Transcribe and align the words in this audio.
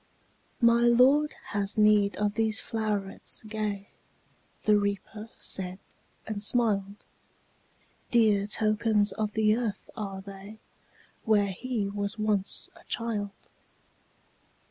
``My 0.63 0.97
Lord 0.97 1.35
has 1.49 1.77
need 1.77 2.15
of 2.15 2.33
these 2.33 2.59
flowerets 2.59 3.43
gay,'' 3.47 3.89
The 4.63 4.75
Reaper 4.75 5.29
said, 5.39 5.77
and 6.25 6.43
smiled; 6.43 7.05
``Dear 8.11 8.51
tokens 8.51 9.11
of 9.11 9.33
the 9.33 9.55
earth 9.55 9.91
are 9.95 10.21
they, 10.21 10.57
Where 11.25 11.51
he 11.51 11.87
was 11.87 12.17
once 12.17 12.67
a 12.75 12.83
child. 12.85 13.51